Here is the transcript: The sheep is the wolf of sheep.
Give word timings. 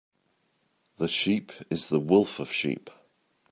The 0.97 1.07
sheep 1.07 1.51
is 1.69 1.89
the 1.89 1.99
wolf 1.99 2.39
of 2.39 2.51
sheep. 2.51 2.89